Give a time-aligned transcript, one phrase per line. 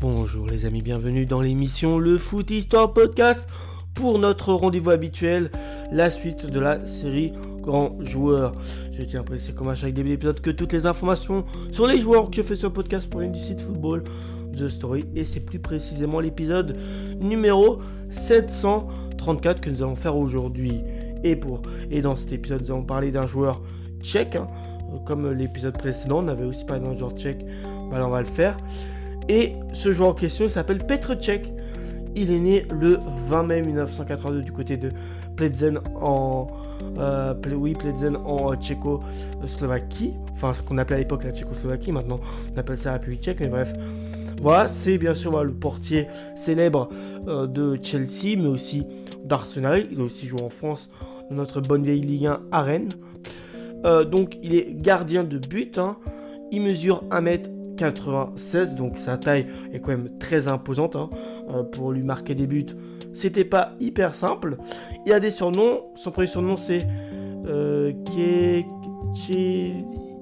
[0.00, 3.46] Bonjour les amis, bienvenue dans l'émission Le Foot Histoire Podcast
[3.94, 5.50] pour notre rendez-vous habituel,
[5.92, 8.52] la suite de la série Grands Joueurs.
[8.92, 12.00] Je tiens à préciser comme à chaque début d'épisode que toutes les informations sur les
[12.00, 14.04] joueurs que je fais sur le podcast proviennent du site Football
[14.56, 16.76] The Story et c'est plus précisément l'épisode
[17.20, 17.78] numéro
[18.10, 20.82] 734 que nous allons faire aujourd'hui.
[21.22, 23.62] Et dans cet épisode, nous allons parler d'un joueur
[24.02, 24.36] tchèque.
[24.36, 24.46] Hein.
[25.06, 27.44] Comme l'épisode précédent, on avait aussi parlé d'un joueur tchèque.
[27.90, 28.56] Bah là, on va le faire.
[29.28, 31.42] Et ce joueur en question s'appelle Petr Cech.
[32.16, 34.90] Il est né le 20 mai 1982 du côté de
[35.36, 36.46] Pledzen en,
[36.98, 37.34] euh,
[38.24, 40.12] en Tchécoslovaquie.
[40.32, 41.92] Enfin, ce qu'on appelait à l'époque la Tchécoslovaquie.
[41.92, 42.20] Maintenant,
[42.54, 43.40] on appelle ça la République tchèque.
[43.40, 43.72] Mais bref,
[44.40, 46.88] voilà, c'est bien sûr le portier célèbre
[47.26, 48.86] euh, de Chelsea, mais aussi
[49.24, 49.86] d'Arsenal.
[49.90, 50.88] Il a aussi joué en France
[51.30, 52.90] dans notre bonne vieille Ligue 1 à Rennes.
[53.84, 55.78] Euh, donc, il est gardien de but.
[55.78, 55.96] Hein.
[56.52, 61.10] Il mesure 1m 96, donc sa taille est quand même très imposante hein.
[61.50, 62.66] euh, pour lui marquer des buts.
[63.12, 64.56] C'était pas hyper simple.
[65.06, 65.82] Il a des surnoms.
[65.94, 66.86] Son premier surnom c'est
[67.46, 67.92] euh,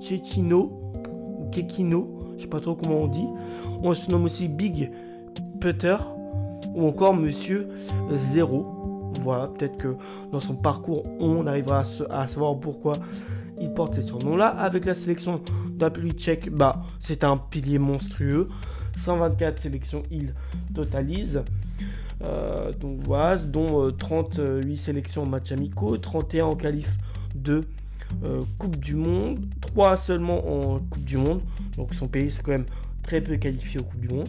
[0.00, 0.92] Kechino
[1.38, 3.26] ou Kekino, je sais pas trop comment on dit.
[3.82, 4.90] On se nomme aussi Big
[5.60, 5.96] Putter
[6.74, 7.68] ou encore Monsieur
[8.32, 8.66] Zéro.
[9.20, 9.96] Voilà, peut-être que
[10.30, 12.94] dans son parcours, on arrivera à savoir pourquoi
[13.60, 14.48] il porte ces surnoms-là.
[14.48, 15.40] Avec la sélection
[15.70, 18.48] de tchèque, bah, c'est un pilier monstrueux.
[19.04, 20.34] 124 sélections, il
[20.74, 21.42] totalise.
[22.22, 26.96] Euh, donc voilà, dont 38 euh, sélections en match amicaux, 31 en qualif
[27.34, 27.62] de
[28.24, 31.42] euh, Coupe du Monde, 3 seulement en Coupe du Monde.
[31.76, 32.66] Donc son pays, c'est quand même
[33.02, 34.28] très peu qualifié aux Coupe du Monde.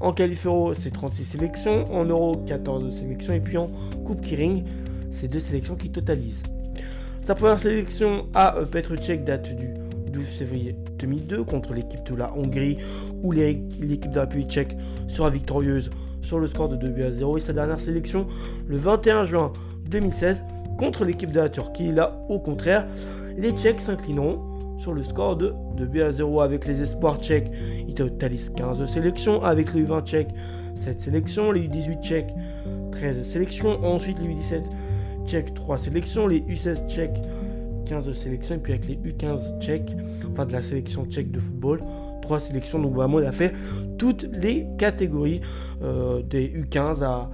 [0.00, 1.84] En qualif Euro, c'est 36 sélections.
[1.92, 3.32] En Euro, 14 sélections.
[3.32, 3.70] Et puis en
[4.04, 4.64] Coupe Kiring,
[5.12, 6.53] c'est 2 sélections qui totalisent.
[7.24, 8.92] Sa première sélection à euh, Petr
[9.24, 9.68] date du
[10.12, 12.76] 12 février 2002 contre l'équipe de la Hongrie
[13.22, 14.76] où l'équipe de la République tchèque
[15.08, 15.88] sera victorieuse
[16.20, 18.26] sur le score de 2 buts à 0 et sa dernière sélection
[18.68, 19.54] le 21 juin
[19.88, 20.42] 2016
[20.78, 21.92] contre l'équipe de la Turquie.
[21.92, 22.86] Là, au contraire,
[23.38, 27.50] les Tchèques s'inclineront sur le score de 2 buts à 0 avec les espoirs tchèques.
[27.88, 30.34] Ils totalisent 15 sélections avec les U20 tchèques
[30.74, 32.34] 7 sélections, les U18 tchèques
[32.92, 34.62] 13 sélections, ensuite les U17
[35.26, 37.20] tchèques 3 sélections, les U16 tchèques
[37.86, 39.96] 15 sélections, et puis avec les U15 tchèques,
[40.32, 41.80] enfin de la sélection tchèque de football,
[42.22, 42.78] 3 sélections.
[42.78, 43.54] Donc vraiment, il a fait
[43.98, 45.40] toutes les catégories
[45.82, 47.30] euh, des U15 à,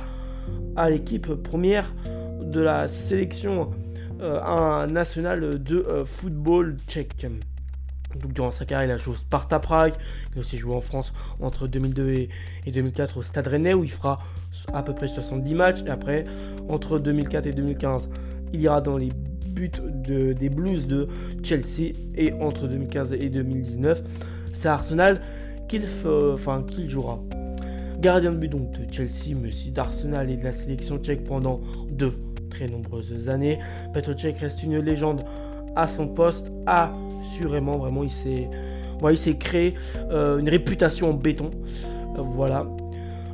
[0.77, 1.95] à l'équipe première
[2.43, 3.71] de la sélection
[4.21, 7.27] euh, nationale de euh, football tchèque.
[8.19, 9.95] Donc, durant sa carrière, il a joué au Sparta Prague.
[10.33, 12.29] Il a aussi joué en France entre 2002 et,
[12.71, 14.17] 2004 au Stade Rennais où il fera
[14.73, 15.83] à peu près 70 matchs.
[15.87, 16.25] Et après,
[16.69, 18.09] entre 2004 et 2015,
[18.53, 19.11] il ira dans les
[19.49, 21.09] buts de, des Blues de
[21.43, 21.93] Chelsea.
[22.17, 24.03] Et entre 2015 et 2019,
[24.55, 25.21] c'est Arsenal
[25.69, 25.85] qu'il
[26.35, 27.21] enfin, qu'il jouera.
[28.01, 31.61] Gardien de but donc de Chelsea, mais aussi d'Arsenal et de la sélection tchèque pendant
[31.91, 32.15] deux
[32.51, 33.59] très nombreuses années.
[33.95, 35.20] Petr Cech reste une légende
[35.77, 39.75] à son poste, assurément, vraiment, il s'est créé
[40.11, 41.51] euh, une réputation en béton.
[42.17, 42.67] Euh, voilà.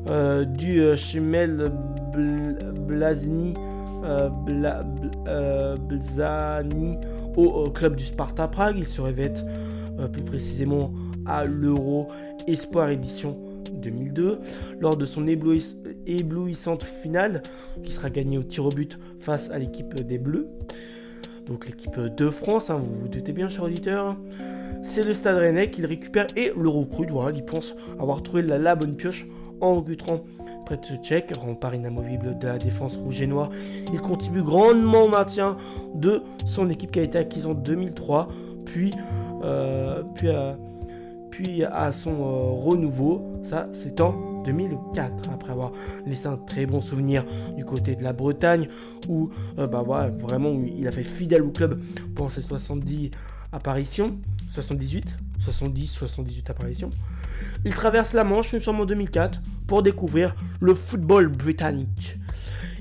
[0.08, 1.64] Euh, du Chemel
[2.86, 3.54] Blazny,
[7.36, 8.76] au, club du Sparta Prague.
[8.78, 9.44] Il se revête
[10.12, 10.92] plus précisément
[11.24, 12.08] à l'Euro
[12.46, 13.36] Espoir Édition
[13.72, 14.38] 2002.
[14.78, 17.42] Lors de son éblouissante finale,
[17.82, 20.46] qui sera gagnée au tir au but face à l'équipe des Bleus
[21.46, 24.16] donc l'équipe de France, hein, vous vous doutez bien, cher auditeur.
[24.82, 27.10] C'est le Stade Rennais qu'il récupère et le recrute.
[27.10, 29.26] Voilà, il pense avoir trouvé la, bonne pioche
[29.60, 30.24] en recrutant
[30.64, 33.50] près de ce tchèque, rempart inamovible de la défense rouge et noire.
[33.92, 35.56] Il contribue grandement au maintien
[35.94, 38.28] de son équipe qui a été acquise en 2003,
[38.64, 38.92] puis,
[39.44, 40.56] euh, puis, à,
[41.30, 43.22] puis à son euh, renouveau.
[43.44, 45.72] Ça, c'est en 2004, après avoir
[46.06, 47.24] laissé un très bon souvenir
[47.56, 48.68] du côté de la Bretagne,
[49.08, 49.82] où euh, bah,
[50.18, 51.80] vraiment il a fait fidèle au club
[52.14, 53.10] pendant ses 70
[53.52, 54.18] apparitions,
[54.48, 56.90] 78, 70, 78 apparitions.
[57.64, 62.18] Il traverse la Manche, nous sommes en 2004, pour découvrir le football britannique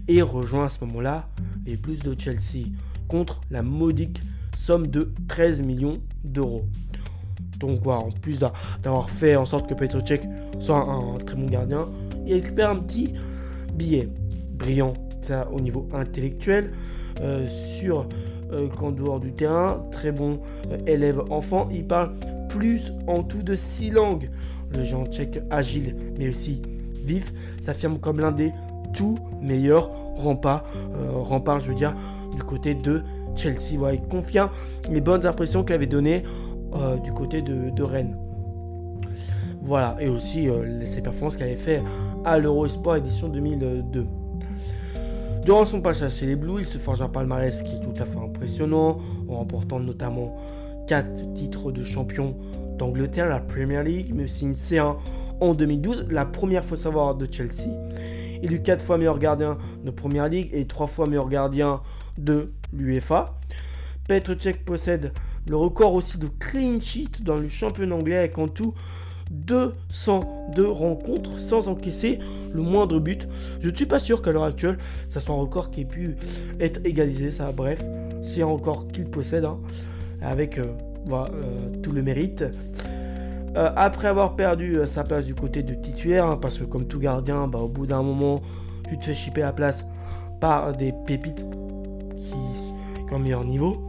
[0.07, 1.27] et rejoint à ce moment-là
[1.65, 2.67] les Blues de Chelsea
[3.07, 4.21] contre la modique
[4.57, 6.65] somme de 13 millions d'euros.
[7.59, 10.21] Donc voilà, en plus d'avoir fait en sorte que Petr Cech
[10.59, 11.89] soit un, très bon gardien,
[12.25, 13.13] il récupère un petit
[13.73, 14.09] billet
[14.57, 16.71] brillant ça, au niveau intellectuel
[17.21, 18.07] euh, sur
[18.51, 20.39] euh, qu'en dehors du terrain, très bon
[20.71, 22.13] euh, élève enfant, il parle
[22.49, 24.29] plus en tout de six langues.
[24.75, 26.61] Le géant tchèque agile mais aussi
[27.05, 28.51] vif s'affirme comme l'un des
[28.93, 30.63] tout meilleurs remparts,
[31.13, 31.93] remparts je veux dire,
[32.35, 33.03] du côté de
[33.35, 33.77] Chelsea.
[33.77, 34.49] Voilà, il confirme
[34.89, 36.23] les bonnes impressions qu'il avait données
[36.75, 38.17] euh, du côté de, Rennes.
[39.65, 40.47] Voilà, et aussi
[40.85, 41.81] ses performances qu'il avait fait
[42.23, 44.05] à l'Euro Sport édition 2002.
[45.43, 48.05] Durant son passage chez les Blues, il se forge un palmarès qui est tout à
[48.05, 50.37] fait impressionnant, en remportant notamment
[50.87, 52.35] 4 titres de champion
[52.77, 54.97] d'Angleterre, la Premier League, mais aussi une C1
[55.41, 57.69] en 2012, la première, faut savoir, de Chelsea.
[58.43, 61.81] Il eut 4 fois meilleur gardien de Premier League et 3 fois meilleur gardien
[62.19, 63.33] de l'UEFA.
[64.07, 65.11] Petr Cech possède
[65.49, 68.75] le record aussi de clean sheet dans le championnat anglais avec en tout
[69.31, 72.19] 202 rencontres sans encaisser
[72.53, 73.27] le moindre but.
[73.59, 74.77] Je ne suis pas sûr qu'à l'heure actuelle,
[75.09, 76.15] ça soit un record qui ait pu
[76.59, 77.31] être égalisé.
[77.31, 77.83] Ça, bref,
[78.23, 79.59] c'est un record qu'il possède hein,
[80.21, 80.65] avec euh,
[81.11, 81.25] euh,
[81.81, 82.43] tout le mérite.
[83.55, 86.99] Euh, après avoir perdu sa place du côté de titulaire, hein, parce que comme tout
[86.99, 88.41] gardien, bah, au bout d'un moment,
[88.89, 89.85] tu te fais chipper la place
[90.41, 91.45] par des pépites
[92.17, 92.33] qui,
[93.07, 93.87] qui ont meilleur niveau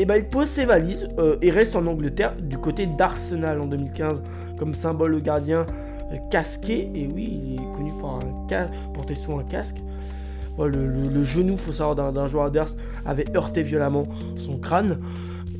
[0.00, 3.60] et eh ben, il pose ses valises euh, et reste en Angleterre du côté d'Arsenal
[3.60, 4.22] en 2015
[4.56, 5.66] comme symbole le gardien
[6.10, 6.90] euh, casqué.
[6.94, 8.18] Et oui, il est connu pour
[8.94, 9.76] porter souvent un casque.
[10.58, 12.74] le, le, genou, faut savoir, d'un joueur adverse
[13.04, 14.06] avait heurté violemment
[14.38, 15.00] son crâne.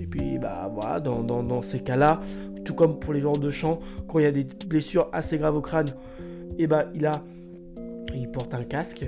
[0.01, 2.23] Et puis, bah voilà, dans, ces cas-là,
[2.65, 5.57] tout comme pour les joueurs de champ, quand il y a des blessures assez graves
[5.57, 5.89] au crâne,
[6.59, 7.23] et eh ben, il a,
[8.15, 9.05] il porte un casque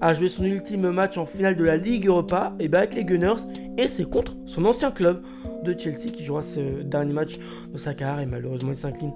[0.00, 3.04] a joué son ultime match en finale de la Ligue Europa et bah avec les
[3.04, 3.42] Gunners
[3.80, 5.22] et c'est contre son ancien club
[5.64, 7.38] de Chelsea qui jouera ce dernier match
[7.72, 9.12] de sa carrière et malheureusement il s'incline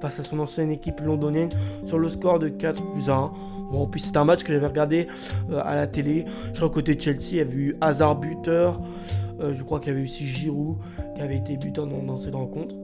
[0.00, 1.50] face à son ancienne équipe londonienne
[1.86, 3.32] sur le score de 4 buts à 1.
[3.70, 5.06] Bon, puis c'est un match que j'avais regardé
[5.50, 6.24] euh, à la télé.
[6.52, 8.80] Je crois côté Chelsea, il y avait eu Hazard buteur.
[9.40, 10.78] Euh, je crois qu'il y avait aussi Giroud
[11.14, 12.74] qui avait été buteur dans, cette rencontre.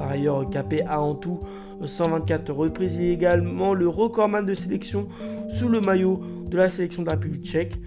[0.00, 1.38] Par ailleurs, Capé a en tout
[1.84, 2.96] 124 reprises.
[2.96, 5.06] Il est également le recordman de sélection
[5.48, 7.78] sous le maillot de la sélection de la République tchèque,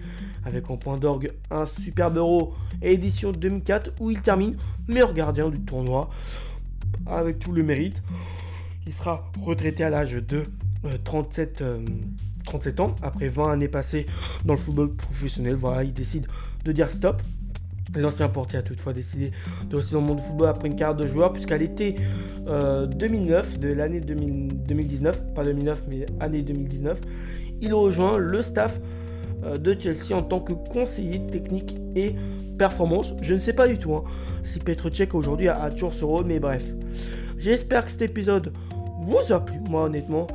[0.46, 4.56] avec en point d'orgue un superbe euro édition 2004 où il termine
[4.88, 6.08] meilleur gardien du tournoi
[7.06, 8.02] avec tout le mérite.
[8.86, 10.44] Il sera retraité à l'âge de
[11.04, 11.84] 37, euh,
[12.44, 14.06] 37 euh, ans, après 20 années passées
[14.44, 15.56] dans le football professionnel.
[15.56, 16.28] Voilà, il décide
[16.64, 17.20] de dire stop.
[17.94, 19.32] L'ancien portier a toutefois décidé
[19.68, 21.96] de rester dans le monde du football après une carrière de joueur, puisqu'à l'été
[22.46, 27.00] 2009, euh, de l'année 2019, pas 2009, mais année 2019,
[27.62, 28.80] il rejoint le staff
[29.58, 32.14] de Chelsea en tant que conseiller technique et
[32.58, 33.14] performance.
[33.22, 34.04] Je ne sais pas du tout hein,
[34.44, 36.64] si Petr Cech aujourd'hui a, toujours ce rôle, mais bref.
[37.38, 38.52] J'espère que cet épisode
[39.00, 39.58] vous a plu.
[39.68, 40.26] Moi, honnêtement,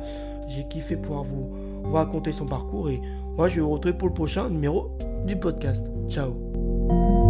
[0.48, 1.52] j'ai kiffé pouvoir vous
[1.92, 3.00] raconter son parcours et
[3.36, 5.84] moi, je vais vous retrouver pour le prochain numéro du podcast.
[6.08, 7.21] Ciao